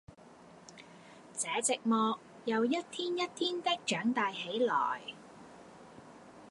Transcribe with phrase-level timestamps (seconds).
[1.37, 5.03] 這寂寞又一天一天的長大起來，